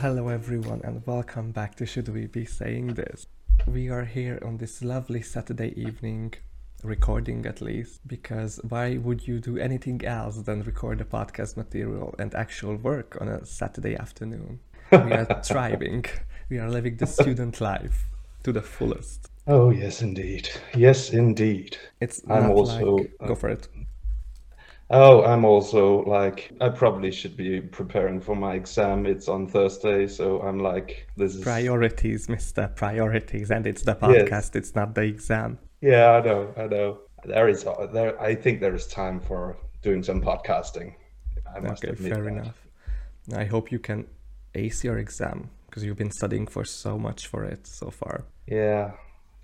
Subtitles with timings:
[0.00, 3.26] Hello everyone, and welcome back to Should We Be Saying This?
[3.66, 6.34] We are here on this lovely Saturday evening,
[6.84, 12.14] recording at least, because why would you do anything else than record a podcast material
[12.20, 14.60] and actual work on a Saturday afternoon?
[14.92, 16.04] We are thriving,
[16.48, 18.04] we are living the student life
[18.44, 19.28] to the fullest.
[19.48, 20.48] Oh, yes, indeed.
[20.76, 21.76] Yes, indeed.
[22.00, 23.66] It's I'm also, like, go for it.
[24.90, 29.04] Oh, I'm also like, I probably should be preparing for my exam.
[29.04, 31.42] It's on Thursday, so I'm like, this is.
[31.42, 32.74] Priorities, Mr.
[32.74, 35.58] Priorities, and it's the podcast, it's not the exam.
[35.82, 36.98] Yeah, I know, I know.
[37.24, 38.18] There is, there.
[38.20, 40.94] I think there is time for doing some podcasting.
[41.54, 42.28] I must Okay, admit fair that.
[42.30, 42.66] enough.
[43.36, 44.06] I hope you can
[44.54, 48.24] ace your exam because you've been studying for so much for it so far.
[48.46, 48.92] Yeah,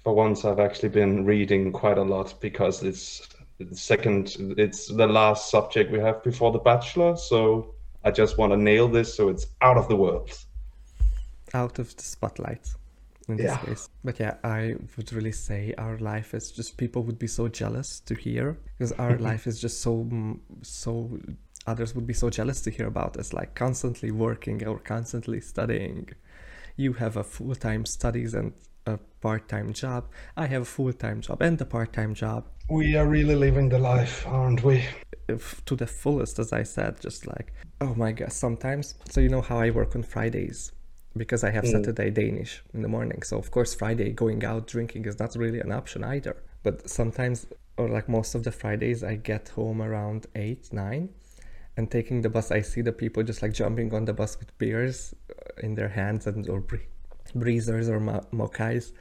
[0.03, 5.07] for once I've actually been reading quite a lot because it's the second, it's the
[5.07, 7.17] last subject we have before the bachelor.
[7.17, 7.75] So
[8.05, 10.31] I just want to nail this so it's out of the world.
[11.53, 12.69] Out of the spotlight
[13.29, 13.57] in this Yeah.
[13.59, 13.89] case.
[14.03, 18.01] But yeah, I would really say our life is just people would be so jealous
[18.01, 21.19] to hear because our life is just so mm, so
[21.67, 26.09] others would be so jealous to hear about us like constantly working or constantly studying.
[26.77, 28.53] You have a full-time studies and
[28.87, 30.05] a part-time job.
[30.37, 32.45] I have a full-time job and a part-time job.
[32.71, 34.85] We are really living the life, aren't we?
[35.29, 39.29] if- to the fullest as i said just like oh my god sometimes so you
[39.29, 40.73] know how i work on fridays
[41.17, 45.05] because i have saturday danish in the morning so of course friday going out drinking
[45.05, 47.47] is not really an option either but sometimes
[47.77, 51.09] or like most of the fridays i get home around 8 9
[51.77, 54.57] and taking the bus i see the people just like jumping on the bus with
[54.59, 56.61] beers uh, in their hands and or
[57.35, 58.93] breezers or mo- mokais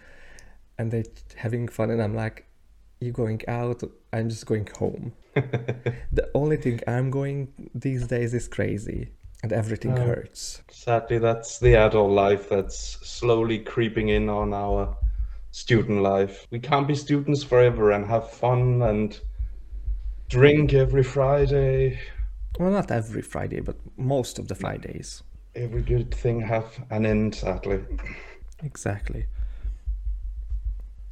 [0.78, 1.04] and they're
[1.36, 2.46] having fun and i'm like
[3.00, 8.48] you going out i'm just going home the only thing i'm going these days is
[8.48, 9.10] crazy
[9.44, 10.06] and everything Oh.
[10.06, 12.78] hurts Sadly, that's the adult life that's
[13.08, 14.96] slowly creeping in on our
[15.52, 16.48] student life.
[16.50, 19.20] We can't be students forever and have fun and
[20.30, 22.00] drink every Friday.
[22.60, 25.24] well not every friday but most of the fridays
[25.56, 27.80] Every good thing have an end, sadly.
[28.64, 29.26] exactly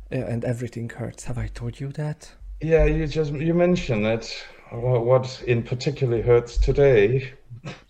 [0.10, 2.32] yeah, and everything hurts have i told you that
[2.62, 4.26] Yeah, you just you mentioned it.
[4.72, 7.34] What, what in particular hurts today?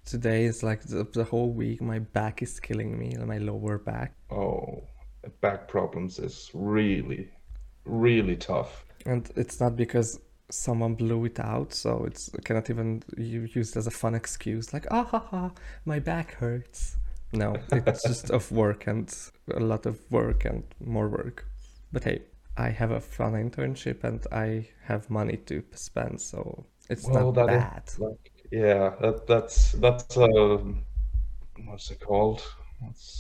[0.06, 4.14] today is like the, the whole week my back is killing me my lower back
[4.32, 4.84] Oh,
[5.42, 7.30] back problems is really,
[7.86, 8.86] really tough.
[9.06, 10.20] and it's not because
[10.52, 14.86] someone blew it out so it's cannot even you used as a fun excuse like
[14.92, 15.52] ah ha ha
[15.86, 16.98] my back hurts
[17.34, 19.14] no it's just of work and
[19.54, 21.48] a lot of work and more work
[21.92, 22.22] but hey
[22.58, 27.46] i have a fun internship and i have money to spend so it's Well, not
[27.46, 30.58] bad Like, yeah, that that's that's uh,
[31.66, 32.42] what's it called?
[32.90, 33.20] It's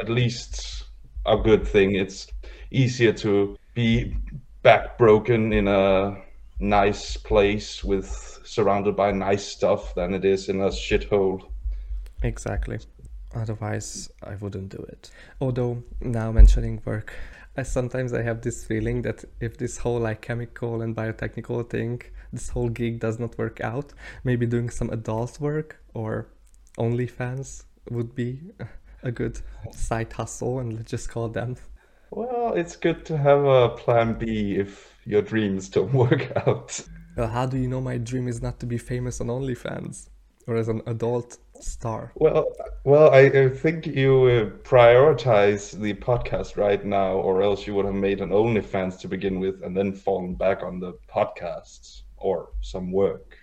[0.00, 0.84] at least
[1.26, 1.94] a good thing.
[1.96, 2.26] It's
[2.70, 4.16] easier to be
[4.64, 6.16] back broken in a
[6.58, 11.42] nice place with surrounded by nice stuff than it is in a shithole.
[12.22, 12.78] Exactly.
[13.34, 15.10] Otherwise, I wouldn't do it.
[15.40, 17.12] Although now mentioning work,
[17.56, 22.00] I sometimes I have this feeling that if this whole like chemical and biotechnical thing,
[22.32, 23.92] this whole gig does not work out,
[24.24, 26.28] maybe doing some adult work or
[26.78, 28.40] OnlyFans would be
[29.02, 29.40] a good
[29.72, 31.56] side hustle, and let's just call them.
[32.14, 36.80] Well, it's good to have a plan B if your dreams don't work out.
[37.16, 40.10] Well, how do you know my dream is not to be famous on OnlyFans
[40.46, 42.12] or as an adult star?
[42.14, 42.52] Well,
[42.84, 47.86] well, I, I think you uh, prioritize the podcast right now, or else you would
[47.86, 52.50] have made an OnlyFans to begin with, and then fallen back on the podcasts or
[52.60, 53.36] some work.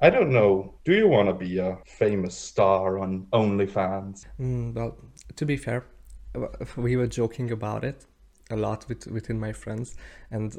[0.00, 0.74] I don't know.
[0.84, 4.26] Do you want to be a famous star on OnlyFans?
[4.40, 4.98] Mm, well,
[5.36, 5.86] to be fair,
[6.76, 8.04] we were joking about it
[8.50, 9.96] a lot with, within my friends,
[10.30, 10.56] and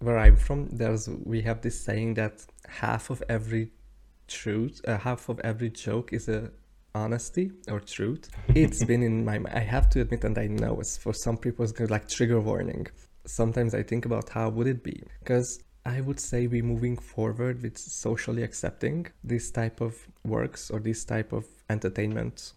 [0.00, 3.70] where I'm from, there's we have this saying that half of every
[4.26, 6.50] truth, uh, half of every joke is a
[6.94, 8.28] honesty or truth.
[8.48, 9.40] It's been in my.
[9.52, 12.86] I have to admit, and I know it's for some people it's like trigger warning.
[13.26, 15.62] Sometimes I think about how would it be because.
[15.86, 19.96] I would say we're moving forward with socially accepting this type of
[20.26, 22.52] works or this type of entertainment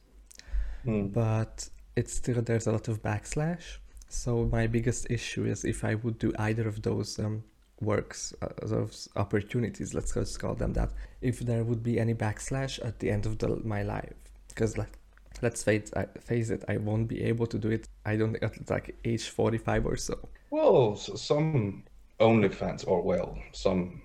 [0.84, 1.08] Hmm.
[1.08, 3.78] but it's still there's a lot of backslash.
[4.10, 7.44] So my biggest issue is if I would do either of those um,
[7.82, 10.92] works, uh, those opportunities, let's just call them that,
[11.22, 14.14] if there would be any backslash at the end of the, my life,
[14.50, 14.98] because like.
[15.42, 17.88] Let's face, I, face it, I won't be able to do it.
[18.06, 20.30] I don't at like age 45 or so.
[20.52, 21.84] Well, s- some
[22.20, 24.02] OnlyFans, or well, some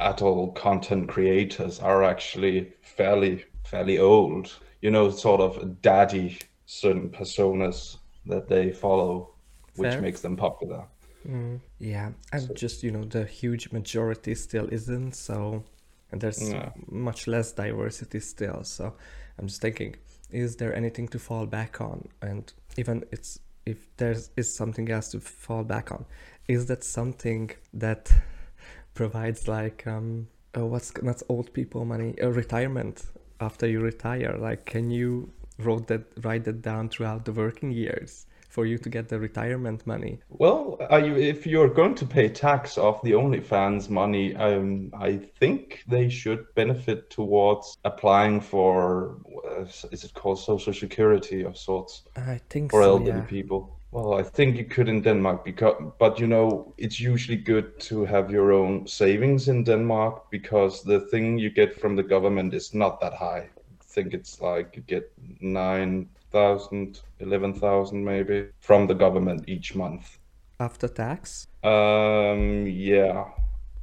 [0.00, 4.52] adult content creators are actually fairly fairly old.
[4.80, 6.38] You know, sort of daddy
[6.80, 9.34] certain personas that they follow,
[9.76, 10.00] which Fair.
[10.00, 10.84] makes them popular.
[11.28, 15.62] Mm, yeah, and just you know the huge majority still isn't so,
[16.10, 16.70] and there's Yeah.
[16.90, 18.64] much less diversity still.
[18.64, 18.94] So
[19.38, 19.96] I'm just thinking,
[20.30, 22.08] is there anything to fall back on?
[22.22, 26.04] And even it's if there's is something else to fall back on,
[26.48, 28.12] is that something that
[28.94, 33.04] provides like um oh what's not old people money a retirement
[33.40, 34.36] after you retire?
[34.38, 35.32] Like can you
[35.66, 39.86] wrote that write that down throughout the working years for you to get the retirement
[39.86, 40.18] money?
[40.28, 45.16] Well, are you, if you're going to pay tax off the OnlyFans money, um, I
[45.40, 49.16] think they should benefit towards applying for,
[49.50, 53.24] uh, is it called Social Security of sorts, I think for so, elderly yeah.
[53.24, 53.78] people?
[53.90, 58.04] Well, I think you could in Denmark because, but you know, it's usually good to
[58.04, 62.74] have your own savings in Denmark because the thing you get from the government is
[62.74, 63.48] not that high.
[63.92, 65.12] I think it's like you get
[65.42, 70.16] 9,000, 11,000 maybe from the government each month.
[70.58, 71.46] After tax?
[71.62, 73.24] Um, yeah,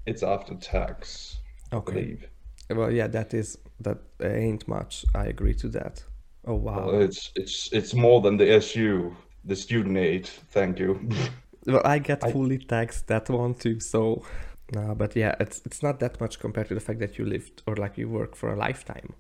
[0.08, 1.38] it's after tax,
[1.72, 1.94] I Okay.
[1.94, 2.30] believe.
[2.72, 5.06] Well, yeah, that is that ain't much.
[5.14, 6.04] I agree to that.
[6.46, 6.88] Oh wow.
[6.88, 9.16] Well, it's it's it's more than the SU,
[9.46, 10.26] the student aid.
[10.52, 11.00] Thank you.
[11.68, 14.24] Well, I get I- fully taxed that one too, so
[14.74, 17.62] no, but yeah, it's it's not that much compared to the fact that you lived
[17.68, 19.14] or like you work for a lifetime.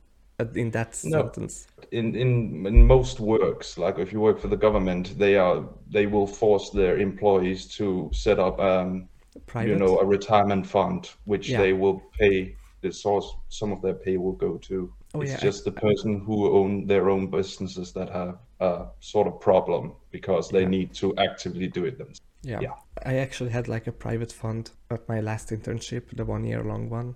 [0.56, 1.22] In that No.
[1.24, 1.68] sentence.
[1.92, 5.64] in in in most works, like if you work for the government, they are
[5.94, 9.10] they will force their employees to set up um
[9.48, 9.70] Private.
[9.70, 11.62] you know a retirement fund, which Yeah.
[11.62, 13.28] they will pay the source.
[13.50, 14.94] Some of their pay will go to.
[15.14, 19.28] Oh, it's yeah, just the person who own their own businesses that have a sort
[19.28, 20.70] of problem because they Yeah.
[20.70, 22.22] need to actively do it themselves.
[22.44, 22.62] yeah.
[22.62, 22.76] yeah.
[23.06, 26.90] I actually had like a private fund at my last internship, the one year long
[26.90, 27.16] one,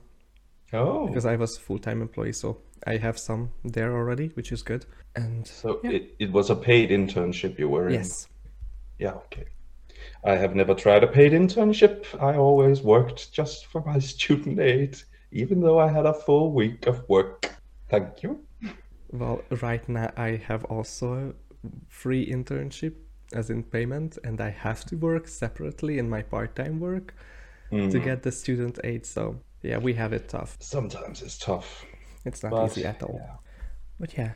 [0.73, 4.51] Oh, because I was a full time employee, so I have some there already, which
[4.51, 4.85] is good.
[5.15, 5.91] And so yeah.
[5.91, 7.93] it, it was a paid internship you were in.
[7.93, 8.27] yes,
[8.99, 9.45] Yeah, okay.
[10.25, 12.05] I have never tried a paid internship.
[12.21, 14.97] I always worked just for my student aid,
[15.31, 17.49] even though I had a full week of work.
[17.89, 18.39] Thank you.
[19.11, 22.95] Well, right now I have also a free internship
[23.33, 27.13] as in payment, and I have to work separately in my part time work
[27.71, 28.03] to Mm.
[28.03, 29.05] get the student aid.
[29.05, 30.57] So, yeah, we have it tough.
[30.59, 31.85] Sometimes it's tough.
[32.25, 33.19] It's not But, easy at all.
[33.19, 33.35] yeah.
[33.99, 34.31] But yeah.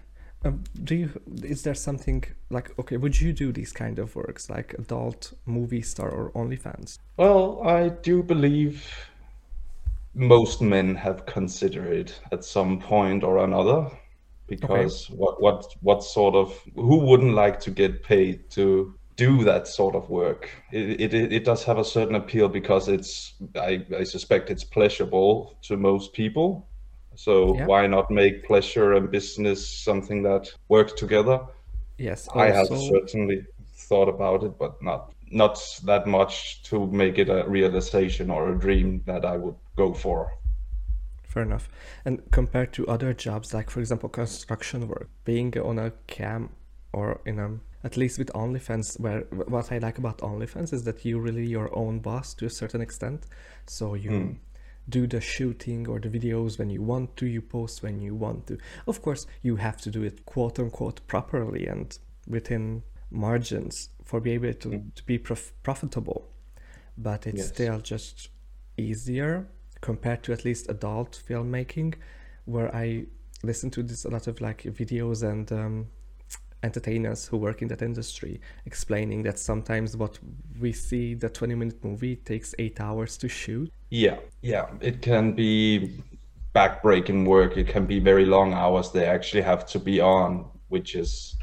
[0.45, 4.51] Um, do you is there something like okay would you do these kind of works
[4.51, 6.99] like adult movie star or OnlyFans?
[7.17, 8.87] Well, I do believe
[10.13, 13.89] most men have considered it at some point or another.
[14.47, 19.67] Because what what what sort of who wouldn't like to get paid to do that
[19.67, 20.49] sort of work?
[20.71, 25.57] It it, it does have a certain appeal because it's I, I suspect it's pleasurable
[25.63, 26.67] to most people.
[27.15, 27.65] So Yeah.
[27.65, 31.39] why not make pleasure and business something that works together?
[31.97, 33.43] Yes, I have certainly
[33.89, 38.59] thought about it, but not not that much to make it a realization or a
[38.59, 40.31] dream that I would go for.
[41.23, 41.67] Fair enough.
[42.05, 46.49] And compared to other jobs, like for example construction work, being on a cam
[46.93, 51.05] or in a at least with OnlyFans, where what I like about OnlyFans is that
[51.05, 53.25] you're really your own boss to a certain extent.
[53.67, 54.35] So you Mm.
[54.89, 58.47] do the shooting or the videos when you want to, you post when you want
[58.47, 58.57] to.
[58.87, 64.31] Of course, you have to do it quote unquote properly and within margins for be
[64.31, 64.93] able to, Mm.
[64.95, 66.29] to be prof- profitable.
[66.97, 67.47] But it's Yes.
[67.49, 68.29] still just
[68.77, 69.47] easier
[69.81, 71.93] compared to at least adult filmmaking
[72.45, 73.05] where i
[73.43, 75.87] listen to this a lot of like videos and um,
[76.63, 80.17] entertainers who work in that industry explaining that sometimes what
[80.59, 85.33] we see the 20 minute movie takes eight hours to shoot Yeah, yeah, it can
[85.33, 86.03] be
[86.57, 87.55] backbreaking work.
[87.55, 91.35] It can be very long hours they actually have to be on, which is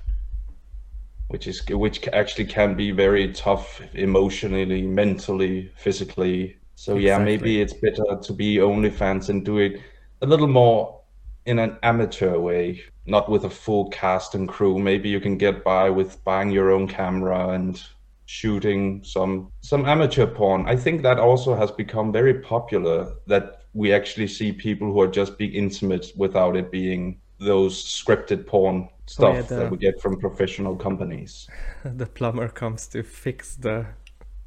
[1.29, 6.57] which is which actually can be very tough emotionally, mentally, physically.
[6.75, 9.81] So yeah, maybe it's better to be only fans and do it
[10.21, 11.01] a little more
[11.47, 14.79] in an amateur way, not with a full cast and crew.
[14.79, 17.83] Maybe you can get by with buying your own camera and
[18.27, 20.67] shooting some some amateur porn.
[20.67, 25.09] I think that also has become very popular that we actually see people who are
[25.09, 29.77] just being intimate without it being those scripted porn oh, stuff yeah, the- that we
[29.77, 31.49] get from professional companies.
[31.85, 33.87] the plumber comes to fix the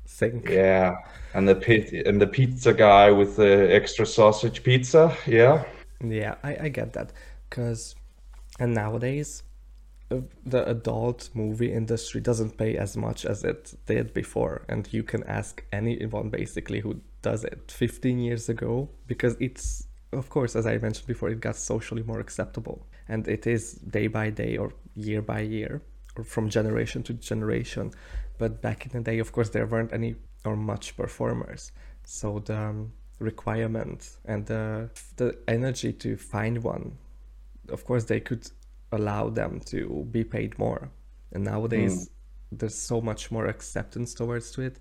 [0.06, 0.96] sink Yeah,
[1.34, 5.16] and the pit and the pizza guy with the extra sausage pizza.
[5.28, 5.66] Yeah,
[6.04, 7.12] Yeah, I, I get that.
[7.50, 7.96] Because,
[8.60, 9.44] and nowadays,
[10.12, 14.64] uh, the adult movie industry doesn't pay as much as it did before.
[14.70, 20.30] And you can ask anyone basically who does it 15 years ago, because it's, of
[20.30, 22.86] course, as I mentioned before, it got socially more acceptable.
[23.08, 25.82] and it is day by day or year by year
[26.16, 27.92] or from generation to generation
[28.38, 31.72] but back in the day of course there weren't any or much performers
[32.04, 36.98] so the um, requirement and the, the energy to find one
[37.70, 38.50] of course they could
[38.92, 40.90] allow them to be paid more
[41.34, 42.10] and nowadays mm.
[42.60, 44.80] there's so much more acceptance towards to it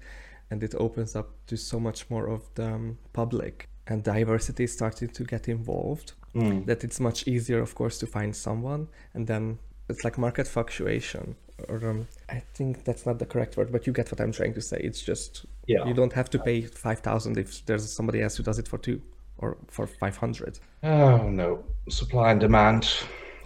[0.50, 4.72] and it opens up to so much more of the um, public and diversity is
[4.72, 6.64] starting to get involved mm.
[6.66, 11.34] that it's much easier of course to find someone and then it's like market fluctuation
[11.68, 14.54] or um, i think that's not the correct word but you get what i'm trying
[14.54, 15.84] to say it's just yeah.
[15.86, 19.00] you don't have to pay 5000 if there's somebody else who does it for two
[19.38, 21.64] or for 500 oh no.
[21.88, 22.88] Supply and demand.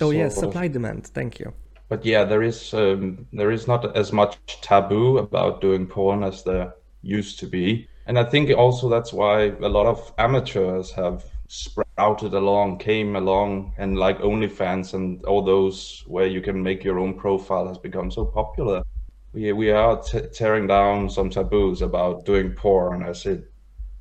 [0.00, 1.06] Oh yes supply demand.
[1.08, 1.52] Thank you.
[1.88, 6.42] But yeah there is um, there is not as much taboo about doing porn as
[6.44, 7.88] there used to be.
[8.06, 13.74] And i think also that's why a lot of amateurs have sprouted along, came along,
[13.76, 18.08] and like OnlyFans and all those where you can make your own profile has become
[18.10, 18.84] so popular.
[19.32, 23.52] We, we are t- tearing down some taboos about doing porn as it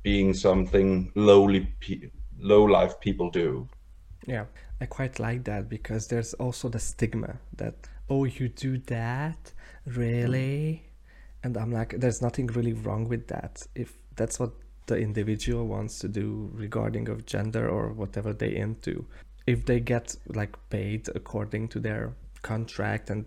[0.02, 3.68] being something lowly, pe- low life people do.
[4.26, 4.46] Yeah,
[4.80, 7.74] I quite like that because there's also the stigma that,
[8.08, 9.52] oh, you do that?
[9.86, 10.84] Really?
[11.42, 13.66] And I'm like, there's nothing really wrong with that.
[13.74, 14.52] If that's what
[14.86, 19.06] the individual wants to do regarding of gender or whatever they into
[19.46, 23.24] if they get like paid according to their contract and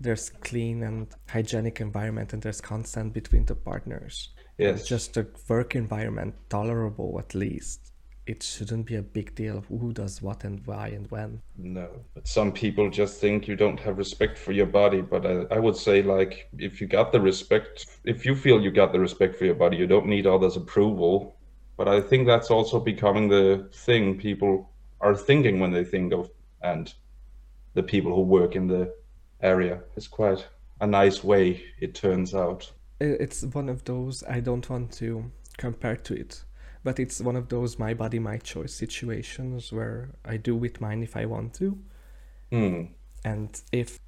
[0.00, 5.74] there's clean and hygienic environment and there's consent between the partners yes just a work
[5.74, 7.92] environment tolerable at least
[8.28, 11.40] it shouldn't be a big deal of who does what and why and when.
[11.56, 15.00] No, but some people just think you don't have respect for your body.
[15.00, 18.70] But I, I would say, like, if you got the respect, if you feel you
[18.70, 21.36] got the respect for your body, you don't need others' approval.
[21.78, 26.30] But I think that's also becoming the thing people are thinking when they think of,
[26.60, 26.92] and
[27.72, 28.92] the people who work in the
[29.42, 29.80] area.
[29.96, 30.46] It's quite
[30.80, 32.70] a nice way, it turns out.
[33.00, 36.44] It's one of those I don't want to compare to it
[36.84, 41.02] but it's one of those my body my choice situations where i do with mine
[41.02, 41.78] if i want to
[42.52, 42.88] mm.
[43.24, 43.98] and if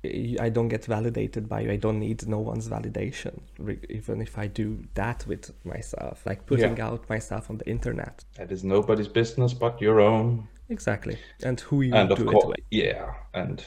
[0.41, 3.41] i don't get validated by you i don't need no one's validation
[3.89, 6.87] even if i do that with myself like putting yeah.
[6.87, 11.83] out myself on the internet that is nobody's business but your own exactly and who
[11.83, 13.65] you and of course yeah and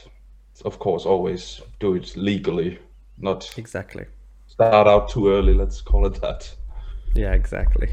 [0.62, 2.78] of course always do it legally
[3.18, 4.04] not exactly
[4.46, 6.54] start out too early let's call it that
[7.14, 7.88] yeah exactly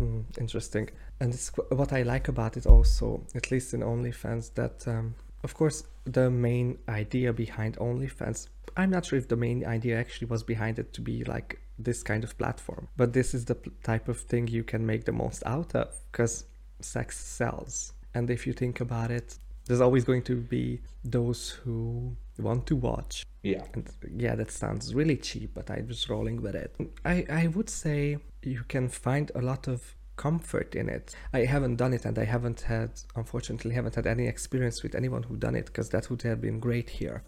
[0.00, 0.90] Mm, interesting.
[1.20, 5.54] And it's what I like about it also, at least in OnlyFans, that um, of
[5.54, 10.42] course the main idea behind OnlyFans, I'm not sure if the main idea actually was
[10.42, 14.20] behind it to be like this kind of platform, but this is the type of
[14.20, 16.44] thing you can make the most out of because
[16.80, 17.92] sex sells.
[18.14, 22.76] And if you think about it, there's always going to be those who want to
[22.76, 23.26] watch.
[23.42, 23.64] Yeah.
[23.74, 26.74] And yeah, that sounds really cheap, but I was rolling with it.
[27.04, 31.14] I, I would say you can find a lot of comfort in it.
[31.32, 35.22] I haven't done it and I haven't had, unfortunately, haven't had any experience with anyone
[35.22, 37.22] who done it because that would have been great here.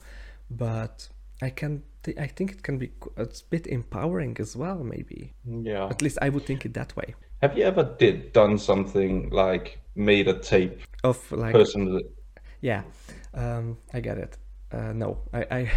[0.50, 1.08] But
[1.42, 5.34] I can, th- I think it can be a bit empowering as well, maybe.
[5.44, 5.88] Yeah.
[5.88, 7.14] At least I would think it that way.
[7.42, 12.04] Have you ever did done something like made a tape of like personally?
[12.66, 12.82] Yeah,
[13.32, 14.38] um, I get it.
[14.72, 15.70] Uh, no, I, I,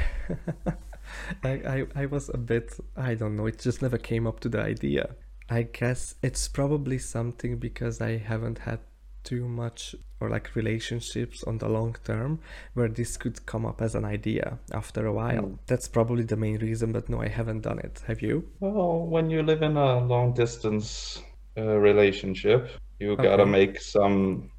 [1.43, 2.74] I, I, I was a bit.
[2.98, 3.46] I don't know.
[3.46, 5.15] It just never came up to the idea.
[5.51, 8.79] I guess it's probably something because I haven't had
[9.24, 12.39] too much or like relationships on the long term
[12.74, 15.43] where this could come up as an idea after a while.
[15.43, 15.60] Mm.
[15.67, 18.01] That's probably the main reason, but no, I haven't done it.
[18.08, 18.50] Have you?
[18.62, 21.22] Well, when you live in a long distance
[21.55, 23.22] uh, relationship, you okay.
[23.22, 24.50] gotta make some,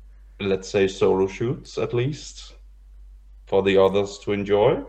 [0.40, 2.54] let's say, solo shoots at least
[3.46, 4.82] for the others to enjoy.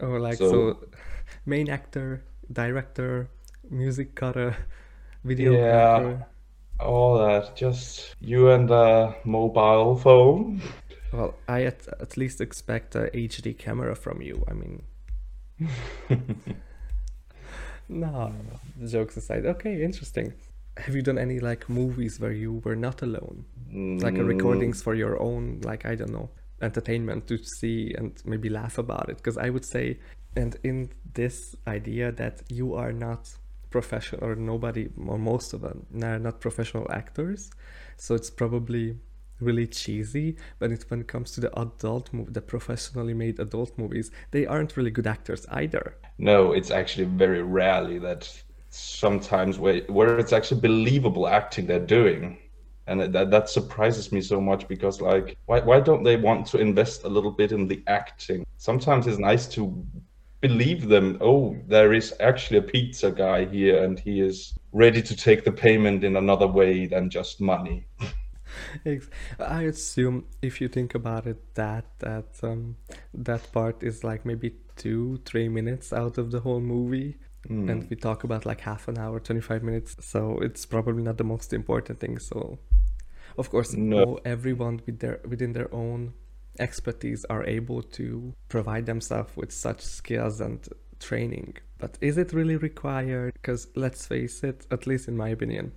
[0.00, 0.88] Oh, like so, so
[1.46, 2.22] main actor,
[2.52, 3.28] director,
[3.70, 4.56] music cutter
[5.24, 6.22] video yeah.
[6.80, 10.62] all that just you and a mobile phone.
[11.12, 14.82] Well i at, at least expect a hd camera from you i mean.
[17.90, 18.32] No.
[18.86, 19.46] Jokes aside.
[19.46, 20.34] Okay interesting
[20.78, 23.44] have you done any like movies where you were not alone?
[23.72, 24.02] Mm.
[24.02, 26.30] like recordings for your own like i don't know
[26.62, 29.18] entertainment to see and maybe laugh about it?
[29.18, 29.98] Because i would say
[30.36, 33.28] and in this idea that you are not
[33.70, 37.50] professional or nobody or most of them are not professional actors
[37.96, 38.96] so it's probably
[39.40, 43.76] really cheesy but it, when it comes to the adult movie the professionally made adult
[43.76, 45.96] movies they aren't really good actors either.
[46.16, 52.38] No it's actually very rarely that sometimes where, where it's actually believable acting they're doing
[52.88, 56.58] and that that surprises me so much because like why why don't they want to
[56.58, 58.46] invest a little bit in the acting?
[58.56, 59.86] Sometimes it's nice to
[60.40, 61.18] believe them.
[61.20, 65.52] Oh, there is actually a pizza guy here, and he is ready to take the
[65.52, 67.86] payment in another way than just money.
[69.38, 72.76] I assume if you think about it, that that um,
[73.12, 77.70] that part is like maybe two, three minutes out of the whole movie, Mm.
[77.70, 79.94] and we talk about like half an hour, twenty five minutes.
[80.00, 82.18] So it's probably not the most important thing.
[82.18, 82.58] So,
[83.36, 84.18] of course, No.
[84.24, 86.14] everyone with their within their own
[86.58, 90.68] expertise are able to provide themselves with such skills and
[90.98, 91.56] training.
[91.78, 93.34] But is it really required?
[93.34, 95.72] Because let's face it, at least in my opinion,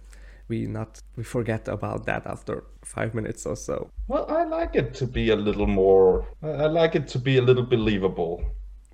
[0.47, 3.89] we not we forget about that after five minutes or so.
[4.07, 6.25] Well, I like it to be a little more.
[6.41, 8.43] I like it to be a little believable.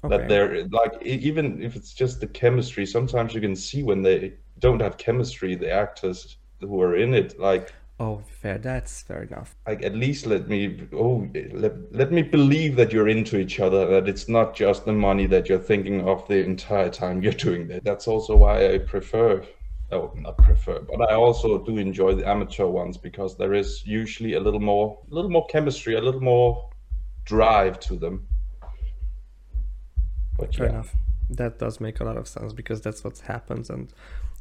[0.03, 0.17] Okay.
[0.17, 2.85] That they're like even if it's just the chemistry.
[2.85, 7.39] Sometimes you can see when they don't have chemistry, the actors who are in it.
[7.39, 8.59] Like Oh, fair.
[8.59, 9.55] That's fair enough.
[9.65, 13.87] like at least let me oh let, let me believe that you're into each other
[13.87, 17.67] that it's not just the money that you're thinking of the entire time you're doing
[17.69, 19.43] that that's also why i prefer
[19.91, 24.33] oh not prefer but i also do enjoy the amateur ones because there is usually
[24.33, 26.69] a little more a little more chemistry a little more
[27.25, 28.27] drive to them
[30.37, 30.95] but Fair yeah enough.
[31.29, 33.91] That does make a lot of sense because that's what happens, and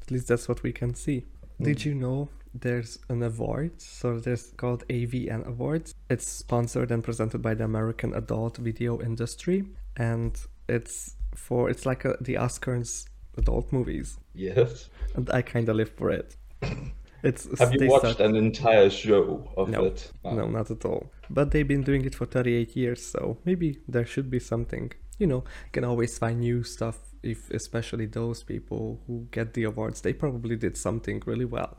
[0.03, 1.25] at least that's what we can see.
[1.61, 1.85] Did mm.
[1.87, 3.83] you know there's an award?
[3.83, 5.95] So there's called AVN Awards.
[6.09, 9.65] It's sponsored and presented by the American adult video industry,
[9.97, 10.38] and
[10.69, 15.91] it's for it's like a, the Oscars adult movies, yes and I kind of live
[15.91, 16.37] for it.
[17.23, 21.11] It's have you watched start- an entire show of No, it No, not at all.
[21.29, 24.93] But they've been doing it for 38 years, so maybe there should be something.
[25.19, 30.00] You know, can always find new stuff if especially those people who get the awards,
[30.00, 31.79] they probably did something really well.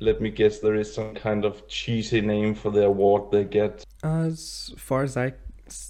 [0.00, 3.84] let me guess there is some kind of cheesy name for the award they get
[4.02, 5.32] As far as I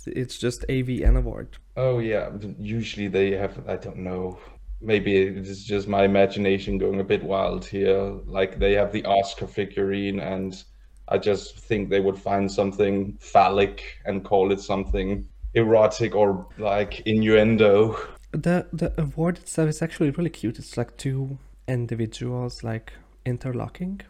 [0.06, 1.56] it's just AVN award.
[1.76, 4.38] Oh yeah, usually they have I don't know.
[4.80, 8.00] Maybe it's just my imagination going a bit wild here.
[8.26, 10.62] Like they have the Oscar figurine and
[11.08, 17.00] I just think they would find something phallic and call it something erotic or like
[17.06, 17.96] innuendo.
[18.32, 20.58] The the award itself is actually really cute.
[20.58, 22.92] It's like two individuals like
[23.24, 24.00] interlocking.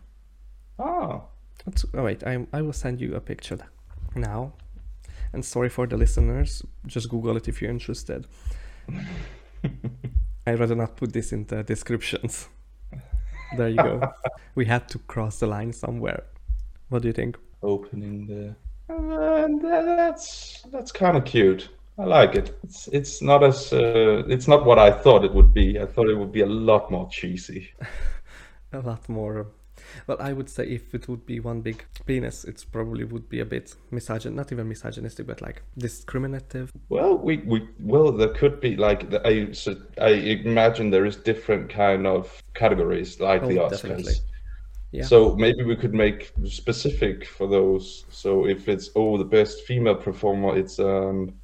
[0.79, 1.25] Oh.
[1.65, 3.59] That's, oh wait, I I will send you a picture
[4.15, 4.53] now.
[5.33, 8.27] And sorry for the listeners, just Google it if you're interested.
[10.47, 12.49] I'd rather not put this in the descriptions.
[13.57, 14.13] There you go.
[14.55, 16.23] we had to cross the line somewhere.
[16.89, 17.37] What do you think?
[17.63, 18.55] opening the
[18.89, 21.69] and that's that's kind of cute.
[21.99, 22.57] I like it.
[22.63, 25.79] It's it's not as uh, it's not what I thought it would be.
[25.81, 27.71] I thought it would be a lot more cheesy.
[28.73, 29.47] A lot more.
[30.07, 33.41] Well, I would say if it would be one big penis, it probably would be
[33.41, 36.71] a bit misogyn, not even misogynistic, but like discriminative.
[36.91, 40.11] Well, we, we well there could be like the- I so I
[40.45, 43.71] imagine there is different kind of categories like the Oh, Oscars.
[43.71, 44.15] definitely.
[44.93, 45.05] Yeah.
[45.05, 48.05] So maybe we could make specific for those.
[48.11, 51.35] So if it's oh the best female performer, it's um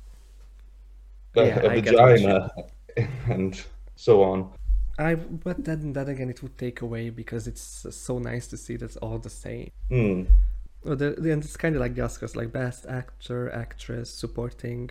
[1.37, 2.51] a, Yeah, a I get what you- vagina
[3.29, 3.63] and
[3.97, 4.51] so on.
[4.99, 8.77] I but then then again it would take away because it's so nice to see
[8.77, 9.71] that's all the same.
[9.91, 14.91] Well, the, the, and it's kind of like the Oscars, like best actor, actress, supporting,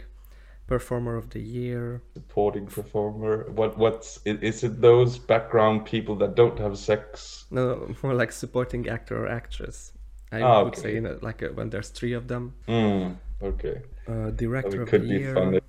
[0.68, 2.02] performer of the year.
[2.14, 3.50] Supporting performer.
[3.52, 4.82] What what's is it?
[4.82, 7.46] Those background people that don't have sex?
[7.52, 9.94] No, more like supporting actor or actress.
[10.32, 10.82] I Ah, would okay.
[10.82, 12.54] say, you know, like uh, when there's three of them.
[12.68, 13.14] Hmm.
[13.42, 13.82] Okay.
[14.08, 15.34] Uh, director it of could the be year.
[15.34, 15.60] fun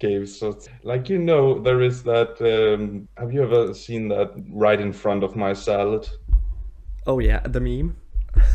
[0.00, 4.80] gave so like you know there is that um have you ever seen that right
[4.80, 6.08] in front of my salad
[7.06, 7.96] Oh yeah, the meme.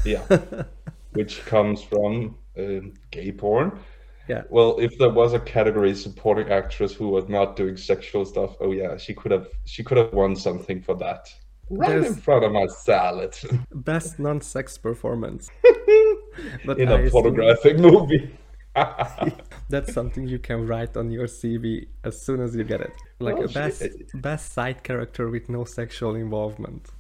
[0.06, 0.24] yeah
[1.14, 3.80] which comes from um, gay porn
[4.30, 4.44] Yeah.
[4.50, 8.72] well if there was a category supporting actress who was not doing sexual stuff oh
[8.72, 11.28] yeah she could have she could have won something for that
[11.70, 13.36] right in front of my salad
[13.74, 15.50] Best non-sex performance.
[16.64, 18.38] But in I a assume pornographic movie
[19.70, 22.94] that's something you can write on your CV as soon as you get it.
[23.20, 26.92] Like Well, a best best side character with no sexual involvement.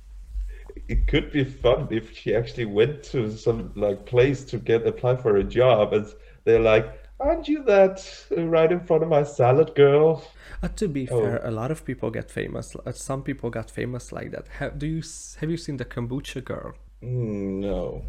[0.88, 5.16] it could be fun if she actually went to some like place to get apply
[5.18, 6.06] for a job and
[6.46, 6.88] they're like
[7.20, 8.06] aren't you that
[8.38, 10.22] uh, right in front of my salad girl
[10.64, 11.22] Uh, to be Oh.
[11.22, 12.76] fair, a lot of people get famous.
[12.76, 14.48] Uh, some people got famous like that.
[14.60, 15.02] Have, do you
[15.40, 16.74] have you seen the kombucha girl?
[17.04, 18.02] Mm, no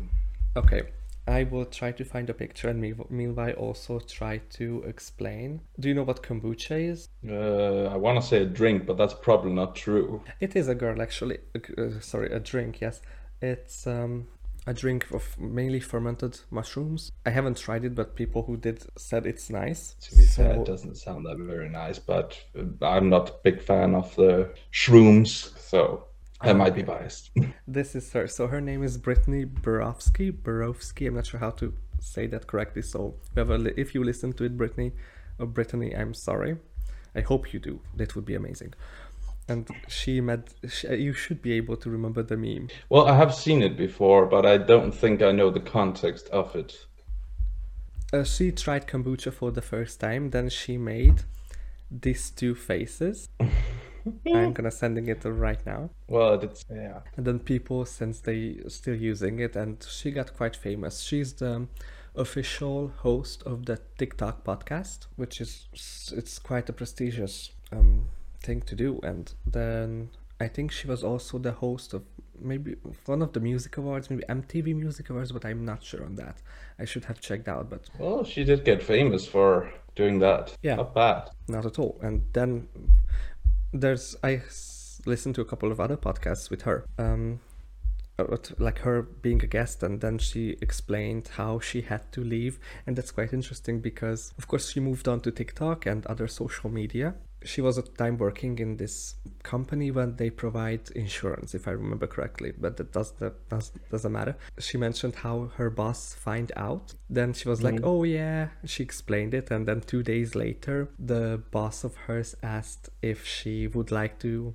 [0.57, 0.83] Okay,
[1.29, 5.61] I will try to find a picture and me- meanwhile also try to explain.
[5.79, 7.09] Do you know what kombucha is?
[7.29, 10.75] uh, i want to say a drink but that's probably not true It is a
[10.75, 11.39] girl actually.
[11.55, 12.81] Uh, uh, sorry, a drink.
[12.81, 13.01] Yes,
[13.43, 14.27] It's um,
[14.71, 17.11] a drink of mainly fermented mushrooms.
[17.27, 19.95] I haven't tried it, but people who did said it's nice.
[20.05, 23.35] To be So- fair, it doesn't sound that very nice, but uh, I'm not a
[23.43, 24.33] big fan of the
[24.73, 26.05] shrooms, so
[26.41, 27.31] I might be biased.
[27.67, 28.27] This is her.
[28.29, 30.31] So her name is Brittany Borowski.
[30.31, 31.07] Borowski.
[31.07, 31.67] I'm not sure how to
[32.01, 32.83] say that correctly.
[32.83, 34.93] So whoever, if you listen to it, Brittany
[35.39, 36.53] or Brittany, I'm sorry.
[37.15, 37.81] I hope you do.
[37.97, 38.73] That would be amazing.
[39.51, 40.55] And she met.
[40.69, 42.69] She, you should be able to remember the meme.
[42.89, 46.55] well, I have seen it before, but I don't think I know the context of
[46.55, 46.87] it.
[48.13, 50.31] Uh, she tried kombucha for the first time.
[50.31, 51.23] Then she made
[51.91, 53.29] these two faces.
[54.27, 55.91] I'm gonna sending it right now.
[56.09, 57.01] Well, it's yeah.
[57.17, 61.67] and then people since they still using it and she got quite famous she's the
[62.15, 65.69] official host of the tiktok podcast which is
[66.17, 68.07] it's quite a prestigious um,
[68.43, 70.09] thing to do and then
[70.41, 72.03] i think she was also the host of
[72.41, 72.75] maybe
[73.07, 76.37] one of the music awards maybe mtv music awards but i'm not sure on that
[76.79, 80.57] i should have checked out but Well, she did get famous for doing that.
[80.63, 80.77] Yeah.
[80.77, 81.31] Not bad.
[81.49, 81.99] not at all.
[82.01, 82.69] And then
[83.73, 84.41] there's I
[85.05, 87.41] listened to a couple of other podcasts with her, um,
[88.59, 92.97] like her being a guest, and then she explained how she had to leave, and
[92.97, 97.15] that's quite interesting because, of course, she moved on to TikTok and other social media.
[97.45, 101.73] She was at the time working in this company when they provide insurance, if I
[101.73, 104.37] remember correctly, but that does that does, doesn't matter.
[104.59, 106.95] She mentioned how her boss find out.
[107.09, 111.43] Then she was like, "Oh yeah," she explained it, and then two days later, the
[111.51, 114.55] boss of hers asked if she would like to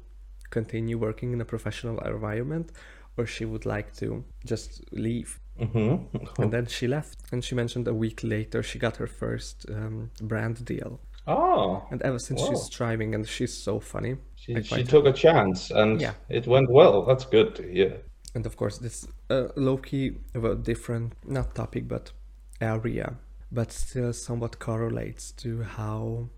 [0.51, 2.71] continue working in a professional environment
[3.17, 5.39] or she would like to just leave.
[5.59, 6.41] Mm-hmm.
[6.41, 7.19] And then she left.
[7.31, 10.99] And she mentioned a week later she got her first um, brand deal.
[11.27, 12.49] Oh, And ever since Whoa.
[12.49, 14.17] she's thriving, and she's so funny.
[14.35, 16.13] she, she took a chance and Yeah.
[16.29, 17.03] it went well.
[17.05, 18.01] That's good to hear.
[18.35, 22.11] And of course, this uh, low key of a different, not topic, but
[22.61, 23.15] area,
[23.51, 26.29] but still somewhat correlates to how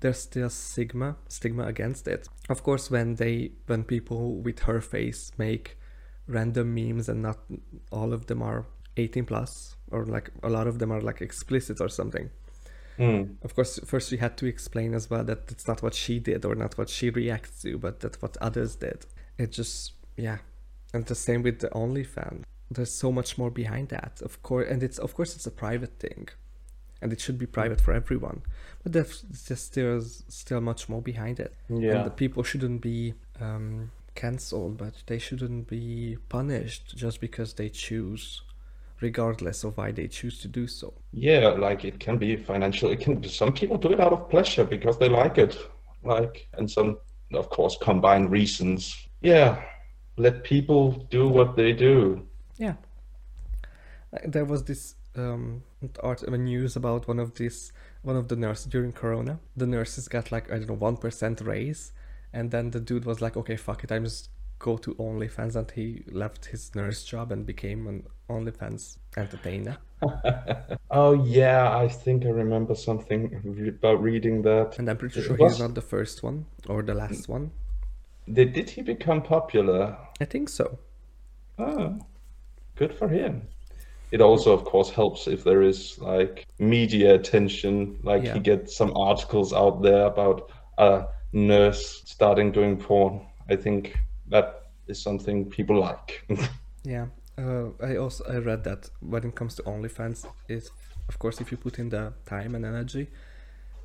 [0.00, 2.28] there's still stigma, stigma against it.
[2.48, 5.76] Of course, when they, when people with her face make
[6.28, 7.38] random memes and not
[7.90, 11.80] all of them are 18 plus, or like a lot of them are like explicit
[11.80, 12.30] or something.
[12.98, 13.36] Mm.
[13.42, 16.44] Of course, first she had to explain as well that it's not what she did
[16.44, 19.06] or not what she reacts to, but that what others did.
[19.38, 20.38] It just, yeah.
[20.92, 22.44] And the same with the OnlyFans.
[22.70, 25.98] There's so much more behind that, of course, and it's of course it's a private
[25.98, 26.28] thing,
[27.00, 28.42] and it should be private for everyone.
[28.82, 31.54] But there's just still still much more behind it.
[31.68, 31.96] Yeah.
[31.96, 37.70] And the people shouldn't be um, cancelled, but they shouldn't be punished just because they
[37.70, 38.42] choose,
[39.00, 40.92] regardless of why they choose to do so.
[41.12, 42.90] Yeah, like it can be financial.
[42.90, 45.56] It can Be, some people do it out of pleasure because they like it.
[46.04, 46.98] Like and some
[47.32, 49.08] of course combine reasons.
[49.20, 49.62] Yeah.
[50.16, 52.26] Let people do what they do.
[52.56, 52.74] Yeah.
[54.12, 55.62] Uh, There was this um,
[56.02, 59.38] art uh, news about one of these one of the nurses during Corona.
[59.56, 61.92] The nurses got like I don't know one percent raise,
[62.32, 65.70] and then the dude was like, "Okay, fuck it, I'm just go to OnlyFans," and
[65.70, 69.78] he left his nurse job and became an OnlyFans entertainer.
[70.90, 74.78] Oh yeah, I think I remember something re- about reading that.
[74.78, 77.28] And I'm pretty It sure was- he's not the first one or the last mm.
[77.28, 77.50] one.
[78.32, 79.96] Did, did he become popular?
[80.20, 80.78] I think so.
[81.58, 81.98] Oh,
[82.76, 83.48] good for him.
[84.10, 88.34] It also, of course, helps if there is like media attention, like Yeah.
[88.34, 93.26] he gets some articles out there about a nurse starting doing porn.
[93.50, 93.98] I think
[94.30, 96.24] that is something people like.
[96.84, 97.06] Yeah.
[97.36, 100.70] Uh, I also I read that when it comes to OnlyFans, is
[101.08, 103.08] of course if you put in the time and energy,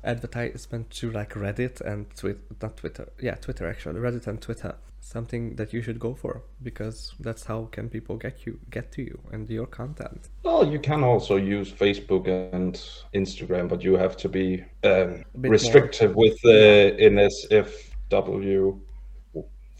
[0.02, 5.54] advertisement to like Reddit and Twitter, not Twitter, yeah, Twitter actually, Reddit and Twitter, something
[5.56, 9.20] that you should go for because that's how can people get you get to you
[9.32, 10.30] and your content.
[10.42, 12.74] well, you can also use Facebook and
[13.14, 18.80] Instagram, but you have to be um, restrictive with the NSFW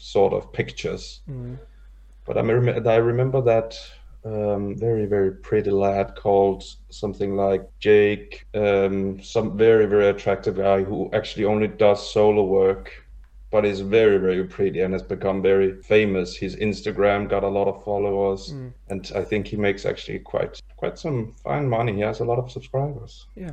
[0.04, 1.20] sort of pictures.
[2.26, 3.78] But I, rem- I remember that
[4.24, 10.82] um, very, very pretty lad called something like Jake, um, some very, very attractive guy
[10.82, 12.90] who actually only does solo work,
[13.50, 16.36] but is very, very pretty and has become very famous.
[16.36, 18.50] His Instagram got a lot of followers,
[18.88, 21.92] and I think he makes actually quite, quite some fine money.
[21.94, 23.26] He has a lot of subscribers.
[23.36, 23.52] Yeah.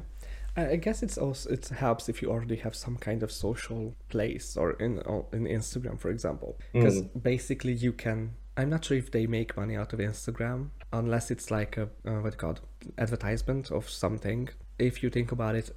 [0.70, 4.58] I guess it's also it helps if you already have some kind of social place
[4.58, 8.36] or in or in Instagram, for example, because basically you can.
[8.58, 12.22] I'm not sure if they make money out of Instagram unless it's like a uh,
[12.22, 12.62] what called
[12.98, 14.50] advertisement of something.
[14.78, 15.76] If you think about it,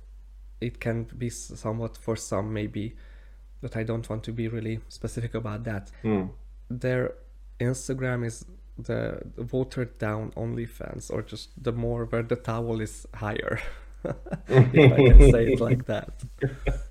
[0.60, 2.96] it can be somewhat for some maybe,
[3.60, 5.90] but I don't want to be really specific about that.
[6.02, 6.26] Hmm.
[6.70, 7.14] Their
[7.60, 8.44] Instagram is
[8.78, 13.60] the watered down OnlyFans, or just the more where the towel is higher,
[14.48, 16.10] if I can say it like that.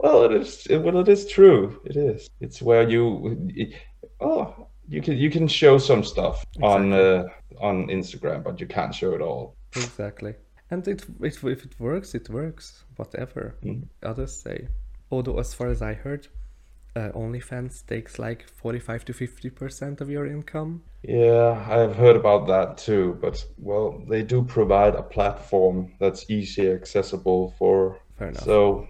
[0.00, 0.66] Well, it is.
[0.70, 1.80] It, well, it is true.
[1.84, 2.30] It is.
[2.40, 3.36] It's where you.
[3.48, 3.74] It,
[4.20, 7.24] oh, you can you can show some stuff on uh,
[7.60, 9.56] on Instagram, but you can't show it all.
[9.74, 10.34] Exactly.
[10.70, 12.84] And it, it if it works, it works.
[12.96, 13.88] Whatever Mm.
[14.04, 14.68] others say.
[15.10, 16.28] Although, as far as I heard,
[16.96, 20.82] uh, OnlyFans takes like forty-five to fifty percent of your income.
[21.02, 23.18] Yeah, I've heard about that too.
[23.20, 28.00] But well, they do provide a platform that's easy accessible for.
[28.16, 28.42] Fair enough.
[28.44, 28.88] So,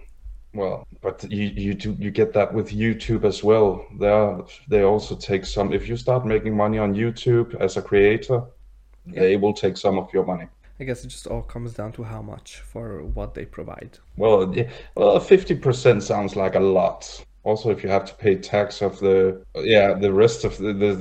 [0.55, 3.85] well, but you you do you get that with YouTube as well.
[3.99, 5.73] They are, they also take some.
[5.73, 8.43] If you start making money on YouTube as a creator,
[9.07, 10.49] they will take some of your money.
[10.81, 13.99] I guess it just all comes down to how much for what they provide.
[14.17, 17.25] Well, yeah, well, fifty percent sounds like a lot.
[17.45, 20.95] Also, if you have to pay tax of the yeah the rest of the, the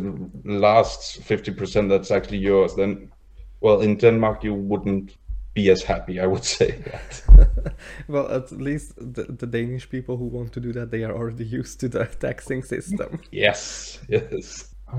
[0.45, 3.12] last fifty percent that's actually yours, then
[3.60, 5.15] well, in Denmark you wouldn't
[5.54, 6.19] be as happy.
[6.19, 7.73] I would say that.
[8.08, 11.45] well, at least the, the Danish people who want to do that, they are already
[11.45, 13.19] used to the taxing system.
[13.32, 14.76] yes, yes.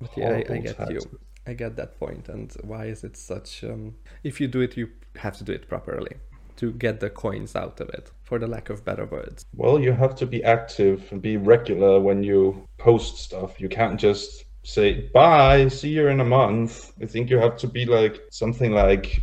[0.00, 0.90] But yeah, I, I get tax.
[0.90, 1.00] you.
[1.46, 2.30] I get that point.
[2.30, 3.62] And why is it such?
[3.62, 6.16] Um, if you do it, you have to do it properly
[6.60, 9.46] to get the coins out of it, for the lack of better words.
[9.56, 13.58] Well, you have to be active and be regular when you post stuff.
[13.58, 16.92] You can't just say bye, see you in a month.
[17.02, 19.22] I think you have to be like something like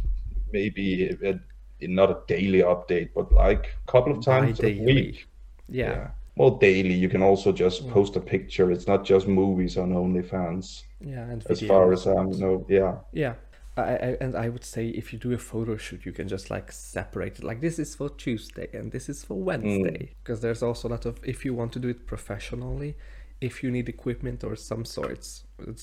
[0.51, 1.39] maybe a,
[1.81, 5.27] not a daily update, but like a couple of times a week.
[5.69, 6.95] Yeah, Well, daily.
[6.95, 7.91] You can also just mm.
[7.91, 8.71] post a picture.
[8.71, 12.65] It's not just movies on OnlyFans, yeah, and as far as I know.
[12.67, 12.95] Yeah.
[13.13, 13.35] Yeah.
[13.77, 16.49] I, I, and I would say if you do a photo shoot, you can just
[16.49, 17.43] like separate it.
[17.43, 19.45] Like this is for Tuesday and this is for hmm.
[19.45, 20.15] Wednesday.
[20.23, 22.95] Because there's also a lot of if you want to do it professionally,
[23.39, 25.81] if you need equipment or some sorts, it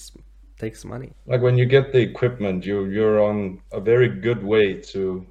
[0.59, 1.13] takes money.
[1.27, 5.27] like when you get the equipment you you're on a very good way to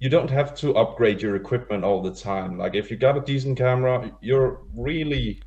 [0.00, 3.20] you don't have to upgrade your equipment all the time like if you got a
[3.20, 5.40] decent camera you're really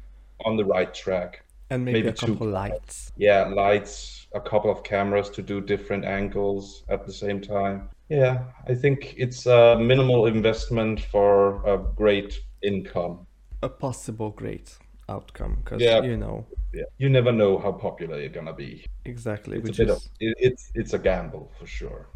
[0.46, 2.28] on the right track And maybe, Maybe a two.
[2.34, 3.12] couple lights.
[3.18, 8.44] yeah lights a couple of cameras to do different angles at the same time yeah
[8.68, 11.32] i think it's a minimal investment for
[11.74, 13.26] a great income
[13.64, 14.78] A possible great
[15.10, 15.54] outcome.
[15.64, 16.02] Because, Yeah.
[16.04, 19.58] you know, yeah you never know how popular you're gonna be exactly.
[19.58, 22.08] it's Which a bit is, of it, it's it's a gamble for sure